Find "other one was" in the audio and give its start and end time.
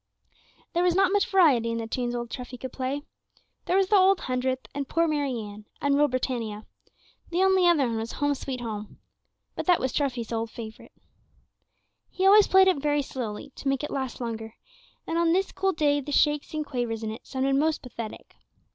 7.67-8.13